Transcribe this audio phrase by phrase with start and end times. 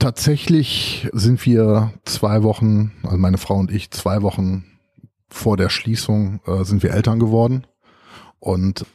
[0.00, 4.64] Tatsächlich sind wir zwei Wochen, also meine Frau und ich, zwei Wochen
[5.28, 7.66] vor der Schließung äh, sind wir Eltern geworden.
[8.38, 8.86] Und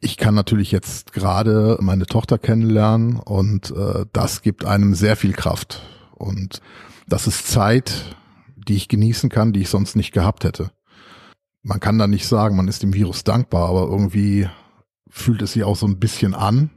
[0.00, 5.32] ich kann natürlich jetzt gerade meine Tochter kennenlernen und äh, das gibt einem sehr viel
[5.32, 5.80] Kraft.
[6.12, 6.60] Und
[7.08, 8.14] das ist Zeit,
[8.68, 10.72] die ich genießen kann, die ich sonst nicht gehabt hätte.
[11.62, 14.46] Man kann da nicht sagen, man ist dem Virus dankbar, aber irgendwie
[15.08, 16.68] fühlt es sich auch so ein bisschen an.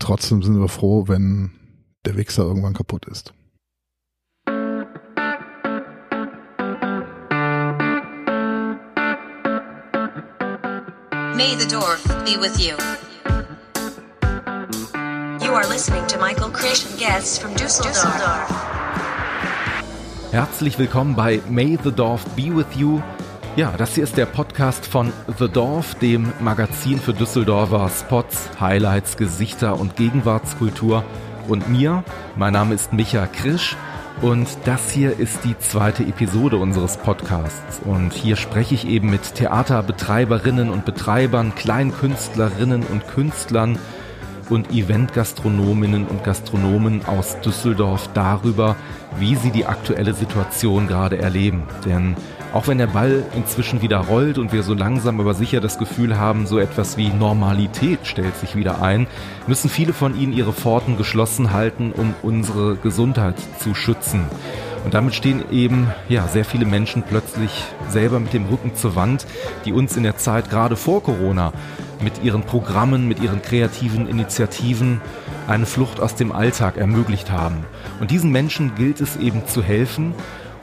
[0.00, 1.52] Trotzdem sind wir froh, wenn
[2.04, 3.32] der Wichser irgendwann kaputt ist.
[11.34, 12.76] May the Dorf be with you.
[15.44, 16.50] You are listening to Michael
[16.86, 17.94] and guests from Düsseldorf.
[20.30, 23.00] Herzlich willkommen bei May the Dorf be with you.
[23.56, 29.16] Ja, das hier ist der Podcast von The Dorf, dem Magazin für Düsseldorfer Spots, Highlights,
[29.16, 31.04] Gesichter und Gegenwartskultur.
[31.48, 32.04] Und mir,
[32.36, 33.76] mein Name ist Micha Krisch
[34.22, 37.80] und das hier ist die zweite Episode unseres Podcasts.
[37.84, 43.78] Und hier spreche ich eben mit Theaterbetreiberinnen und Betreibern, Kleinkünstlerinnen und Künstlern
[44.48, 48.76] und Eventgastronominnen und Gastronomen aus Düsseldorf darüber,
[49.18, 51.64] wie sie die aktuelle Situation gerade erleben.
[51.84, 52.16] Denn
[52.54, 56.16] auch wenn der Ball inzwischen wieder rollt und wir so langsam aber sicher das Gefühl
[56.16, 59.08] haben, so etwas wie Normalität stellt sich wieder ein,
[59.48, 64.26] müssen viele von ihnen ihre Pforten geschlossen halten, um unsere Gesundheit zu schützen.
[64.84, 67.50] Und damit stehen eben ja sehr viele Menschen plötzlich
[67.88, 69.26] selber mit dem Rücken zur Wand,
[69.64, 71.52] die uns in der Zeit gerade vor Corona
[72.00, 75.00] mit ihren Programmen, mit ihren kreativen Initiativen
[75.48, 77.64] eine Flucht aus dem Alltag ermöglicht haben.
[77.98, 80.14] Und diesen Menschen gilt es eben zu helfen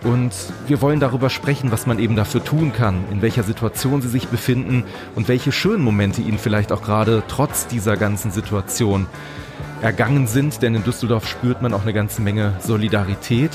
[0.04, 0.32] und
[0.68, 4.28] wir wollen darüber sprechen, was man eben dafür tun kann, in welcher Situation sie sich
[4.28, 4.84] befinden
[5.16, 9.06] und welche schönen Momente ihnen vielleicht auch gerade trotz dieser ganzen Situation
[9.82, 10.62] ergangen sind.
[10.62, 13.52] Denn in Düsseldorf spürt man auch eine ganze Menge Solidarität.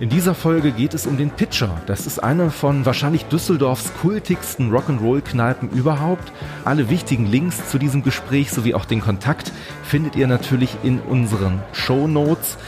[0.00, 1.80] In dieser Folge geht es um den Pitcher.
[1.86, 6.32] Das ist eine von wahrscheinlich Düsseldorfs kultigsten Rock'n'Roll-Kneipen überhaupt.
[6.64, 9.52] Alle wichtigen Links zu diesem Gespräch sowie auch den Kontakt
[9.84, 12.58] findet ihr natürlich in unseren Show Notes.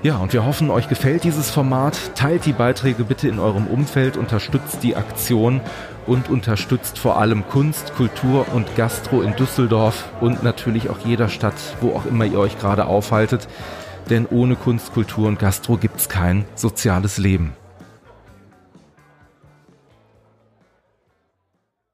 [0.00, 2.14] Ja, und wir hoffen, euch gefällt dieses Format.
[2.14, 5.60] Teilt die Beiträge bitte in eurem Umfeld, unterstützt die Aktion
[6.06, 11.56] und unterstützt vor allem Kunst, Kultur und Gastro in Düsseldorf und natürlich auch jeder Stadt,
[11.80, 13.48] wo auch immer ihr euch gerade aufhaltet.
[14.08, 17.54] Denn ohne Kunst, Kultur und Gastro gibt's kein soziales Leben.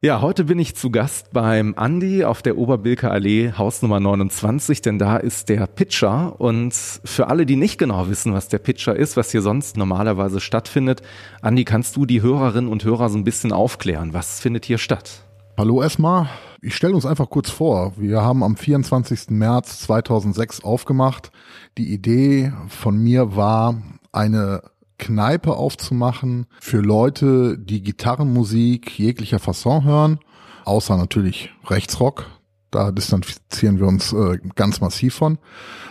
[0.05, 4.99] Ja, heute bin ich zu Gast beim Andi auf der Oberbilker Allee, Hausnummer 29, denn
[4.99, 6.39] da ist der Pitcher.
[6.39, 10.41] Und für alle, die nicht genau wissen, was der Pitcher ist, was hier sonst normalerweise
[10.41, 11.01] stattfindet,
[11.41, 14.13] Andi, kannst du die Hörerinnen und Hörer so ein bisschen aufklären?
[14.13, 15.25] Was findet hier statt?
[15.57, 16.29] Hallo erstmal.
[16.61, 17.95] Ich stelle uns einfach kurz vor.
[17.97, 19.31] Wir haben am 24.
[19.31, 21.31] März 2006 aufgemacht.
[21.79, 23.81] Die Idee von mir war,
[24.13, 24.63] eine
[24.99, 30.19] Kneipe aufzumachen für Leute, die Gitarrenmusik jeglicher Fasson hören,
[30.65, 32.27] außer natürlich Rechtsrock.
[32.71, 35.39] Da distanzieren wir uns äh, ganz massiv von.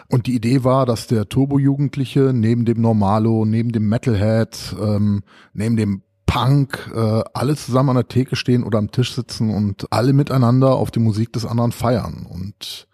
[0.09, 5.77] Und die Idee war, dass der Turbo-Jugendliche neben dem Normalo, neben dem Metalhead, ähm, neben
[5.77, 10.13] dem Punk, äh, alle zusammen an der Theke stehen oder am Tisch sitzen und alle
[10.13, 12.27] miteinander auf die Musik des anderen feiern.
[12.29, 12.87] Und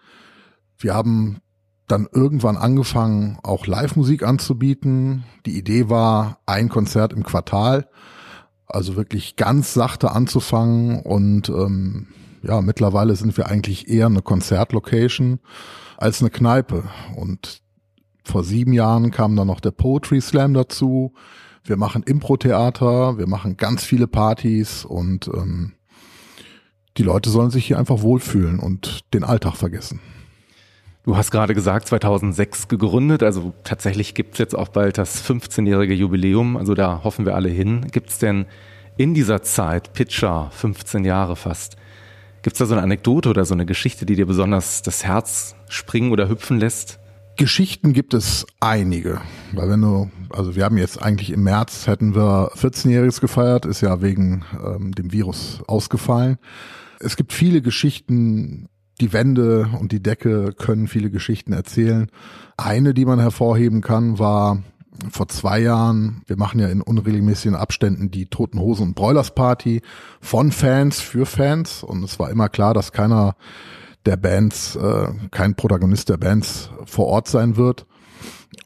[0.77, 1.37] wir haben
[1.91, 5.25] dann irgendwann angefangen, auch Live-Musik anzubieten.
[5.45, 7.89] Die Idee war, ein Konzert im Quartal,
[8.67, 12.07] also wirklich ganz sachte anzufangen und ähm,
[12.41, 15.39] ja, mittlerweile sind wir eigentlich eher eine Konzertlocation
[15.97, 16.83] als eine Kneipe.
[17.15, 17.61] Und
[18.23, 21.13] vor sieben Jahren kam dann noch der Poetry Slam dazu.
[21.63, 25.73] Wir machen Impro-Theater, wir machen ganz viele Partys und ähm,
[26.97, 29.99] die Leute sollen sich hier einfach wohlfühlen und den Alltag vergessen.
[31.05, 35.93] Du hast gerade gesagt, 2006 gegründet, also tatsächlich gibt es jetzt auch bald das 15-jährige
[35.93, 37.87] Jubiläum, also da hoffen wir alle hin.
[37.91, 38.45] Gibt es denn
[38.97, 41.77] in dieser Zeit, Pitcher, 15 Jahre fast,
[42.41, 45.55] gibt es da so eine Anekdote oder so eine Geschichte, die dir besonders das Herz
[45.69, 46.99] springen oder hüpfen lässt?
[47.37, 49.21] Geschichten gibt es einige,
[49.53, 53.79] weil wenn du, also wir haben jetzt eigentlich im März hätten wir 14-jähriges gefeiert, ist
[53.79, 56.37] ja wegen ähm, dem Virus ausgefallen.
[56.99, 58.67] Es gibt viele Geschichten,
[59.01, 62.07] die Wände und die Decke können viele Geschichten erzählen.
[62.57, 64.63] Eine, die man hervorheben kann, war
[65.11, 69.81] vor zwei Jahren, wir machen ja in unregelmäßigen Abständen die Toten Hosen und Broilers Party
[70.19, 73.35] von Fans für Fans und es war immer klar, dass keiner
[74.05, 77.85] der Bands, äh, kein Protagonist der Bands vor Ort sein wird.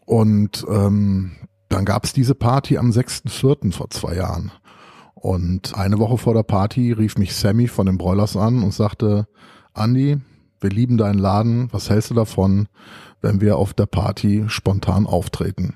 [0.06, 1.33] Und ähm,
[1.69, 3.71] dann gab es diese Party am 6.4.
[3.71, 4.51] vor zwei Jahren.
[5.15, 9.27] Und eine Woche vor der Party rief mich Sammy von den Broilers an und sagte,
[9.73, 10.19] Andi,
[10.59, 12.67] wir lieben deinen Laden, was hältst du davon,
[13.21, 15.75] wenn wir auf der Party spontan auftreten.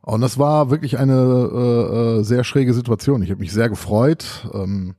[0.00, 3.22] Und das war wirklich eine äh, äh sehr schräge Situation.
[3.22, 4.94] Ich habe mich sehr gefreut ähm,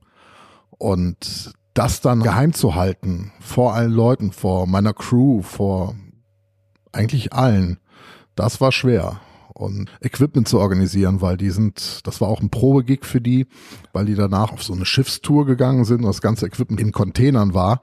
[0.77, 5.95] und das dann geheim zu halten vor allen Leuten, vor meiner Crew, vor
[6.91, 7.79] eigentlich allen,
[8.35, 9.19] das war schwer
[9.59, 13.45] und Equipment zu organisieren, weil die sind, das war auch ein Probegig für die,
[13.91, 17.53] weil die danach auf so eine Schiffstour gegangen sind und das ganze Equipment in Containern
[17.53, 17.81] war.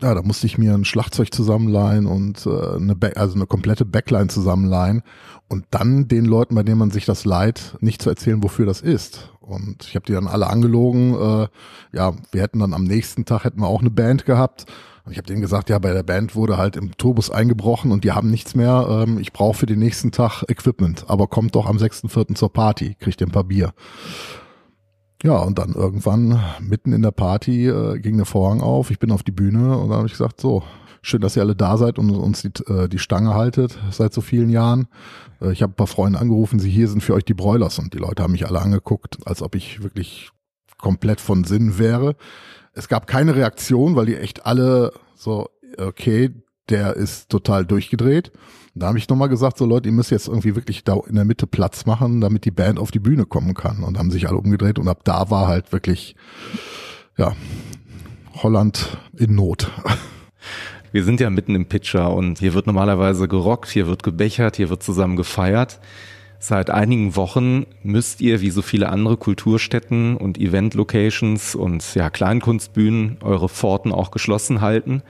[0.00, 3.84] Ja, da musste ich mir ein Schlagzeug zusammenleihen und äh, eine, Back, also eine komplette
[3.84, 5.02] Backline zusammenleihen
[5.48, 8.80] und dann den Leuten, bei denen man sich das leiht, nicht zu erzählen, wofür das
[8.80, 9.30] ist.
[9.40, 11.14] Und ich habe die dann alle angelogen.
[11.14, 11.48] Äh,
[11.92, 14.64] ja, wir hätten dann am nächsten Tag hätten wir auch eine Band gehabt
[15.04, 18.04] und ich habe denen gesagt, ja, bei der Band wurde halt im Turbus eingebrochen und
[18.04, 18.86] die haben nichts mehr.
[18.88, 22.34] Ähm, ich brauche für den nächsten Tag Equipment, aber kommt doch am 6.4.
[22.34, 23.74] zur Party, kriegt ihr ein paar Bier.
[25.22, 29.10] Ja, und dann irgendwann mitten in der Party äh, ging der Vorhang auf, ich bin
[29.10, 30.62] auf die Bühne und dann habe ich gesagt, so,
[31.02, 34.20] schön, dass ihr alle da seid und uns die, äh, die Stange haltet seit so
[34.20, 34.86] vielen Jahren.
[35.40, 37.92] Äh, ich habe ein paar Freunde angerufen, sie hier sind für euch die Broilers und
[37.94, 40.30] die Leute haben mich alle angeguckt, als ob ich wirklich
[40.84, 42.14] komplett von Sinn wäre.
[42.74, 45.48] Es gab keine Reaktion, weil die echt alle so,
[45.78, 46.30] okay,
[46.68, 48.32] der ist total durchgedreht.
[48.74, 51.24] Da habe ich nochmal gesagt, so Leute, ihr müsst jetzt irgendwie wirklich da in der
[51.24, 53.82] Mitte Platz machen, damit die Band auf die Bühne kommen kann.
[53.82, 56.16] Und haben sich alle umgedreht und ab da war halt wirklich,
[57.16, 57.34] ja,
[58.42, 59.70] Holland in Not.
[60.92, 64.68] Wir sind ja mitten im Pitcher und hier wird normalerweise gerockt, hier wird gebechert, hier
[64.68, 65.80] wird zusammen gefeiert.
[66.46, 73.16] Seit einigen Wochen müsst ihr, wie so viele andere Kulturstätten und Event-Locations und ja, Kleinkunstbühnen,
[73.22, 75.02] eure Pforten auch geschlossen halten.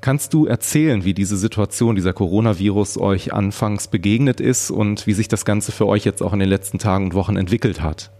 [0.00, 5.28] Kannst du erzählen, wie diese Situation, dieser Coronavirus euch anfangs begegnet ist und wie sich
[5.28, 8.10] das Ganze für euch jetzt auch in den letzten Tagen und Wochen entwickelt hat?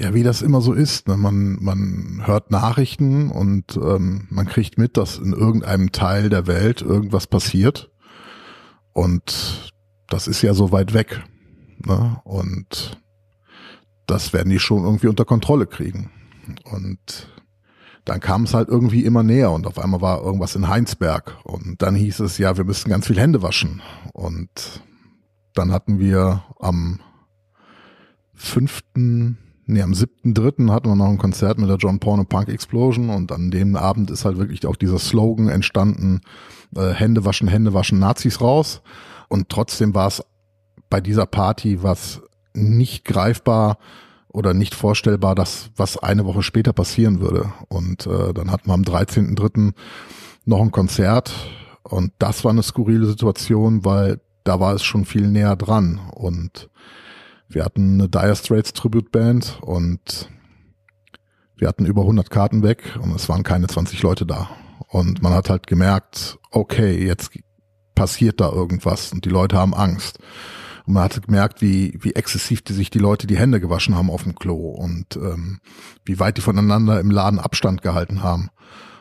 [0.00, 1.06] Ja, wie das immer so ist.
[1.06, 1.16] Ne?
[1.16, 6.82] Man, man hört Nachrichten und ähm, man kriegt mit, dass in irgendeinem Teil der Welt
[6.82, 7.92] irgendwas passiert.
[8.92, 9.72] Und
[10.08, 11.22] das ist ja so weit weg.
[11.84, 12.20] Ne?
[12.24, 13.00] Und
[14.06, 16.10] das werden die schon irgendwie unter Kontrolle kriegen.
[16.64, 17.28] Und
[18.04, 21.82] dann kam es halt irgendwie immer näher und auf einmal war irgendwas in Heinsberg und
[21.82, 23.82] dann hieß es, ja, wir müssen ganz viel Hände waschen.
[24.12, 24.80] Und
[25.54, 27.00] dann hatten wir am
[28.32, 32.48] fünften, nee, am siebten, dritten hatten wir noch ein Konzert mit der John Porno Punk
[32.48, 36.20] Explosion und an dem Abend ist halt wirklich auch dieser Slogan entstanden,
[36.76, 38.82] äh, Hände waschen, Hände waschen, Nazis raus.
[39.28, 40.22] Und trotzdem war es
[40.88, 42.22] bei dieser Party was
[42.54, 43.78] nicht greifbar
[44.28, 47.52] oder nicht vorstellbar, dass was eine Woche später passieren würde.
[47.68, 49.72] Und äh, dann hatten wir am 13.3.
[50.44, 51.32] noch ein Konzert
[51.82, 56.68] und das war eine skurrile Situation, weil da war es schon viel näher dran und
[57.48, 59.08] wir hatten eine Dire Straits Tribute
[59.60, 60.28] und
[61.56, 64.50] wir hatten über 100 Karten weg und es waren keine 20 Leute da.
[64.88, 67.30] Und man hat halt gemerkt, okay, jetzt
[67.96, 70.20] passiert da irgendwas und die Leute haben Angst.
[70.86, 74.10] Und man hat gemerkt, wie, wie exzessiv die sich die Leute die Hände gewaschen haben
[74.10, 75.58] auf dem Klo und ähm,
[76.04, 78.50] wie weit die voneinander im Laden Abstand gehalten haben.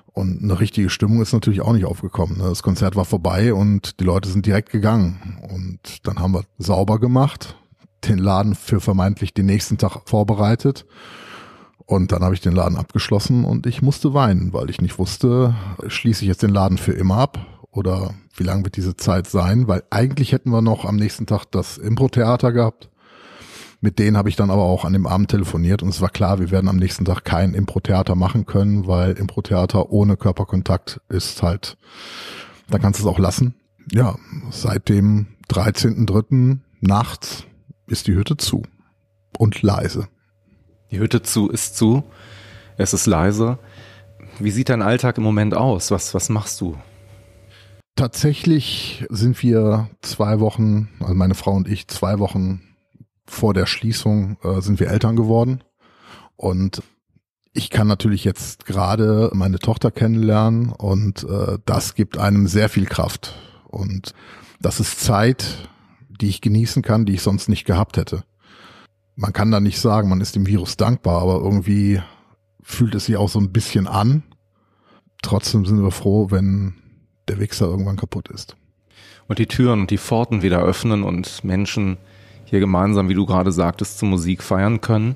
[0.07, 2.37] Und eine richtige Stimmung ist natürlich auch nicht aufgekommen.
[2.37, 2.45] Ne?
[2.45, 5.37] Das Konzert war vorbei und die Leute sind direkt gegangen.
[5.51, 7.55] Und dann haben wir sauber gemacht,
[8.05, 10.85] den Laden für vermeintlich den nächsten Tag vorbereitet.
[11.85, 15.53] Und dann habe ich den Laden abgeschlossen und ich musste weinen, weil ich nicht wusste,
[15.85, 17.45] schließe ich jetzt den Laden für immer ab
[17.75, 19.67] oder wie lang wird diese Zeit sein?
[19.67, 22.89] Weil eigentlich hätten wir noch am nächsten Tag das Impro-Theater gehabt.
[23.81, 26.39] Mit denen habe ich dann aber auch an dem Abend telefoniert und es war klar,
[26.39, 31.77] wir werden am nächsten Tag kein Impro-Theater machen können, weil Impro-Theater ohne Körperkontakt ist halt,
[32.69, 33.53] da kannst du es auch lassen.
[33.91, 34.15] Ja,
[34.49, 36.59] seit dem 13.3.
[36.79, 37.43] nachts
[37.85, 38.63] ist die Hütte zu
[39.37, 40.07] und leise.
[40.89, 42.03] Die Hütte zu ist zu,
[42.77, 43.59] es ist leise.
[44.39, 45.91] Wie sieht dein Alltag im Moment aus?
[45.91, 46.75] Was, was machst du?
[47.95, 52.61] Tatsächlich sind wir zwei Wochen, also meine Frau und ich, zwei Wochen
[53.25, 55.63] vor der Schließung äh, sind wir Eltern geworden.
[56.35, 56.83] Und
[57.53, 62.85] ich kann natürlich jetzt gerade meine Tochter kennenlernen und äh, das gibt einem sehr viel
[62.85, 63.33] Kraft.
[63.69, 64.13] Und
[64.59, 65.69] das ist Zeit,
[66.09, 68.25] die ich genießen kann, die ich sonst nicht gehabt hätte.
[69.15, 72.01] Man kann da nicht sagen, man ist dem Virus dankbar, aber irgendwie
[72.61, 74.23] fühlt es sich auch so ein bisschen an.
[75.21, 76.75] Trotzdem sind wir froh, wenn
[77.27, 78.55] der Wichser irgendwann kaputt ist.
[79.27, 81.97] Und die Türen und die Pforten wieder öffnen und Menschen
[82.45, 85.15] hier gemeinsam, wie du gerade sagtest, zur Musik feiern können.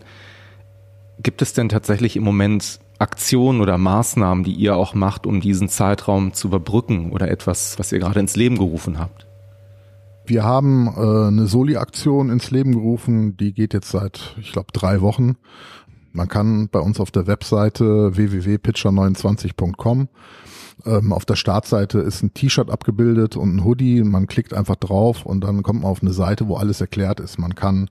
[1.22, 5.70] Gibt es denn tatsächlich im Moment Aktionen oder Maßnahmen, die ihr auch macht, um diesen
[5.70, 9.28] Zeitraum zu überbrücken oder etwas, was ihr gerade ins Leben gerufen habt?
[10.26, 15.02] Wir haben äh, eine Soli-Aktion ins Leben gerufen, die geht jetzt seit, ich glaube, drei
[15.02, 15.38] Wochen.
[16.12, 20.08] Man kann bei uns auf der Webseite www.pitcher29.com
[20.86, 24.04] Ähm, auf der Startseite ist ein T-Shirt abgebildet und ein Hoodie.
[24.04, 27.38] Man klickt einfach drauf und dann kommt man auf eine Seite, wo alles erklärt ist.
[27.38, 27.90] Man kann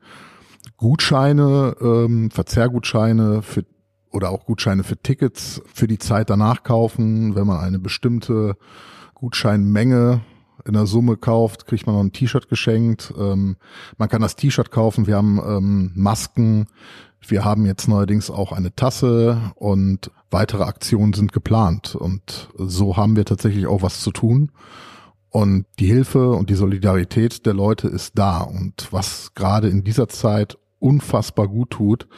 [0.76, 3.64] Gutscheine, ähm, Verzehrgutscheine für
[4.10, 7.34] oder auch Gutscheine für Tickets für die Zeit danach kaufen.
[7.34, 8.56] Wenn man eine bestimmte
[9.14, 10.22] Gutscheinmenge
[10.64, 13.12] in der Summe kauft, kriegt man noch ein T-Shirt geschenkt.
[13.18, 13.56] Ähm,
[13.96, 15.06] man kann das T-Shirt kaufen.
[15.06, 16.66] Wir haben ähm, Masken.
[17.26, 21.94] Wir haben jetzt neuerdings auch eine Tasse und weitere Aktionen sind geplant.
[21.94, 24.52] Und so haben wir tatsächlich auch was zu tun.
[25.30, 28.40] Und die Hilfe und die Solidarität der Leute ist da.
[28.40, 32.08] Und was gerade in dieser Zeit unfassbar gut tut,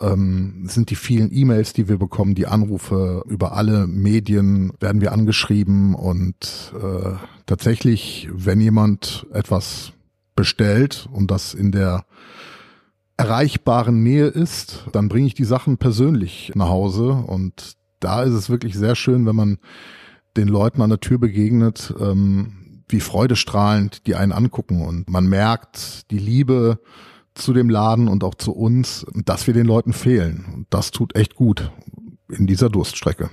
[0.00, 5.12] ähm, sind die vielen E-Mails, die wir bekommen, die Anrufe über alle Medien werden wir
[5.12, 7.12] angeschrieben und äh,
[7.46, 9.92] tatsächlich, wenn jemand etwas
[10.34, 12.04] bestellt und das in der
[13.16, 18.50] erreichbaren Nähe ist, dann bringe ich die Sachen persönlich nach Hause und da ist es
[18.50, 19.58] wirklich sehr schön, wenn man
[20.36, 26.10] den Leuten an der Tür begegnet, ähm, wie freudestrahlend die einen angucken und man merkt
[26.10, 26.80] die Liebe
[27.34, 30.44] zu dem Laden und auch zu uns, dass wir den Leuten fehlen.
[30.54, 31.70] Und das tut echt gut
[32.28, 33.30] in dieser Durststrecke.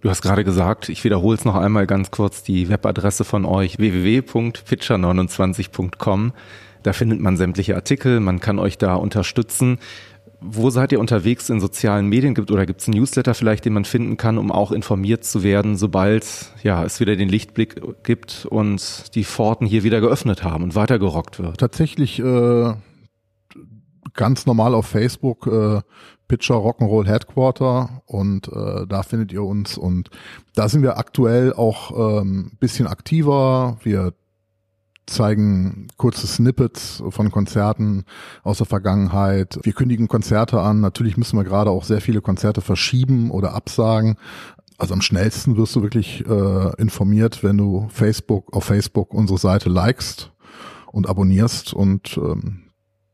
[0.00, 3.78] Du hast gerade gesagt, ich wiederhole es noch einmal ganz kurz, die Webadresse von euch
[3.78, 6.32] www.pitcher29.com.
[6.82, 9.78] Da findet man sämtliche Artikel, man kann euch da unterstützen.
[10.42, 12.34] Wo seid ihr unterwegs in sozialen Medien?
[12.34, 15.42] Gibt oder gibt es einen Newsletter vielleicht, den man finden kann, um auch informiert zu
[15.42, 16.24] werden, sobald
[16.62, 21.40] ja es wieder den Lichtblick gibt und die Pforten hier wieder geöffnet haben und weitergerockt
[21.40, 21.58] wird?
[21.58, 22.72] Tatsächlich äh,
[24.14, 25.80] ganz normal auf Facebook äh,
[26.28, 30.10] Pitcher Rock'n'Roll Headquarter und äh, da findet ihr uns und
[30.54, 33.78] da sind wir aktuell auch ähm, bisschen aktiver.
[33.82, 34.14] Wir
[35.10, 38.04] zeigen kurze Snippets von Konzerten
[38.42, 39.58] aus der Vergangenheit.
[39.62, 40.80] Wir kündigen Konzerte an.
[40.80, 44.16] Natürlich müssen wir gerade auch sehr viele Konzerte verschieben oder absagen.
[44.78, 49.68] Also am schnellsten wirst du wirklich äh, informiert, wenn du Facebook auf Facebook unsere Seite
[49.68, 50.32] likest
[50.90, 52.70] und abonnierst und ähm,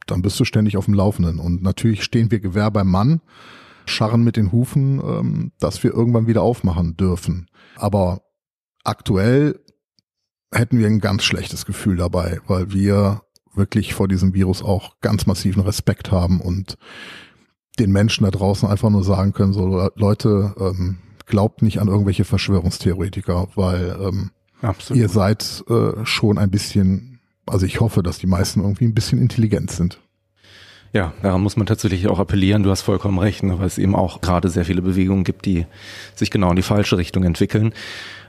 [0.07, 1.41] dann bist du ständig auf dem Laufenden.
[1.41, 3.21] Und natürlich stehen wir Gewehr beim Mann,
[3.85, 7.49] scharren mit den Hufen, ähm, dass wir irgendwann wieder aufmachen dürfen.
[7.75, 8.23] Aber
[8.85, 9.59] aktuell
[10.57, 13.23] hätten wir ein ganz schlechtes Gefühl dabei, weil wir
[13.55, 16.77] wirklich vor diesem Virus auch ganz massiven Respekt haben und
[17.79, 22.25] den Menschen da draußen einfach nur sagen können, so Leute, ähm, glaubt nicht an irgendwelche
[22.25, 24.31] Verschwörungstheoretiker, weil ähm,
[24.95, 29.21] ihr seid äh, schon ein bisschen also ich hoffe, dass die meisten irgendwie ein bisschen
[29.21, 30.01] intelligent sind.
[30.93, 32.63] Ja, daran muss man tatsächlich auch appellieren.
[32.63, 35.67] Du hast vollkommen recht, ne, weil es eben auch gerade sehr viele Bewegungen gibt, die
[36.15, 37.75] sich genau in die falsche Richtung entwickeln.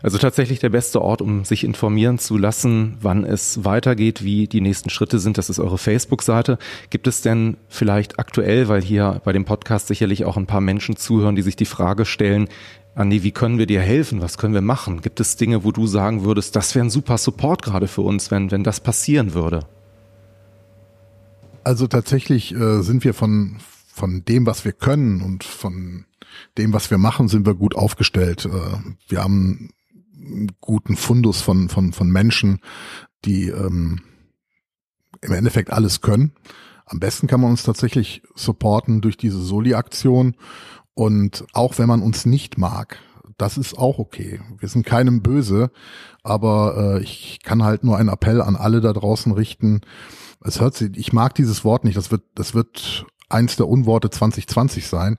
[0.02, 4.62] Also tatsächlich der beste Ort, um sich informieren zu lassen, wann es weitergeht, wie die
[4.62, 5.38] nächsten Schritte sind.
[5.38, 6.58] Das ist eure Facebook-Seite.
[6.90, 10.98] Gibt es denn vielleicht aktuell, weil hier bei dem Podcast sicherlich auch ein paar Menschen
[10.98, 12.48] zuhören, die sich die Frage stellen,
[12.96, 14.22] Andi, wie können wir dir helfen?
[14.22, 15.02] Was können wir machen?
[15.02, 18.32] Gibt es Dinge, wo du sagen würdest, das wäre ein super Support gerade für uns,
[18.32, 19.66] wenn, wenn das passieren würde?
[21.68, 23.58] Also tatsächlich äh, sind wir von,
[23.90, 26.06] von dem, was wir können und von
[26.58, 28.46] dem, was wir machen, sind wir gut aufgestellt.
[28.46, 28.78] Äh,
[29.10, 29.72] wir haben
[30.16, 32.62] einen guten Fundus von, von, von Menschen,
[33.26, 34.00] die ähm,
[35.20, 36.32] im Endeffekt alles können.
[36.86, 40.38] Am besten kann man uns tatsächlich supporten durch diese Soli-Aktion
[40.94, 42.98] und auch wenn man uns nicht mag,
[43.38, 44.40] das ist auch okay.
[44.58, 45.70] Wir sind keinem böse,
[46.24, 49.82] aber äh, ich kann halt nur einen Appell an alle da draußen richten.
[50.44, 51.98] Es hört sich, ich mag dieses Wort nicht.
[51.98, 55.17] Das wird, das wird eins der Unworte 2020 sein.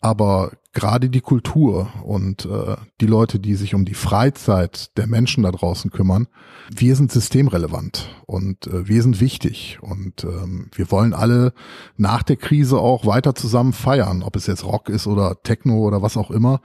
[0.00, 5.42] Aber gerade die Kultur und äh, die Leute, die sich um die Freizeit der Menschen
[5.42, 6.28] da draußen kümmern,
[6.70, 11.52] wir sind systemrelevant und äh, wir sind wichtig und ähm, wir wollen alle
[11.96, 16.00] nach der Krise auch weiter zusammen feiern, ob es jetzt Rock ist oder Techno oder
[16.00, 16.60] was auch immer.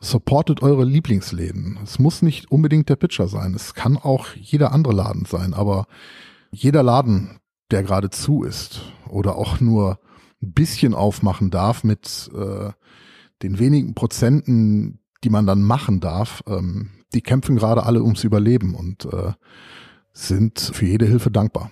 [0.00, 1.78] Supportet eure Lieblingsläden.
[1.82, 3.54] Es muss nicht unbedingt der Pitcher sein.
[3.54, 5.86] Es kann auch jeder andere Laden sein, aber
[6.50, 7.38] jeder Laden,
[7.70, 9.98] der gerade zu ist oder auch nur
[10.42, 12.70] ein bisschen aufmachen darf mit äh,
[13.42, 18.74] den wenigen Prozenten, die man dann machen darf, ähm, die kämpfen gerade alle ums Überleben
[18.74, 19.32] und äh,
[20.12, 21.70] sind für jede Hilfe dankbar.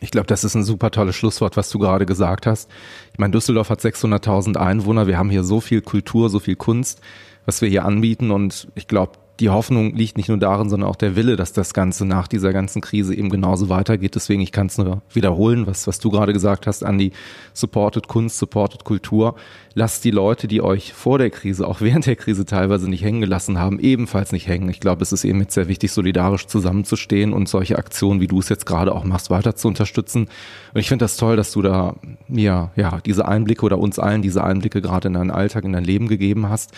[0.00, 2.68] Ich glaube, das ist ein super tolles Schlusswort, was du gerade gesagt hast.
[3.12, 5.06] Ich meine, Düsseldorf hat 600.000 Einwohner.
[5.06, 7.00] Wir haben hier so viel Kultur, so viel Kunst,
[7.46, 8.32] was wir hier anbieten.
[8.32, 11.72] Und ich glaube, die Hoffnung liegt nicht nur darin, sondern auch der Wille, dass das
[11.72, 14.14] Ganze nach dieser ganzen Krise eben genauso weitergeht.
[14.14, 17.12] Deswegen, ich kann es nur wiederholen, was, was du gerade gesagt hast, Andi.
[17.54, 19.34] Supported Kunst, supported Kultur.
[19.74, 23.22] Lasst die Leute, die euch vor der Krise, auch während der Krise teilweise nicht hängen
[23.22, 24.68] gelassen haben, ebenfalls nicht hängen.
[24.68, 28.38] Ich glaube, es ist eben jetzt sehr wichtig, solidarisch zusammenzustehen und solche Aktionen, wie du
[28.38, 30.28] es jetzt gerade auch machst, weiter zu unterstützen.
[30.74, 31.96] Und ich finde das toll, dass du da
[32.28, 35.84] mir, ja, diese Einblicke oder uns allen diese Einblicke gerade in deinen Alltag, in dein
[35.84, 36.72] Leben gegeben hast.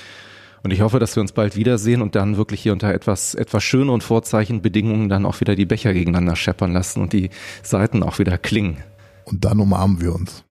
[0.65, 3.63] Und ich hoffe, dass wir uns bald wiedersehen und dann wirklich hier unter etwas, etwas
[3.63, 7.29] schöneren Vorzeichenbedingungen dann auch wieder die Becher gegeneinander scheppern lassen und die
[7.63, 8.79] Seiten auch wieder klingen.
[9.27, 10.43] Und dann umarmen wir uns.